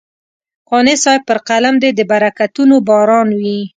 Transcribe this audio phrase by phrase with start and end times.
[0.69, 3.59] قانع صاحب پر قلم دې د برکتونو باران وي.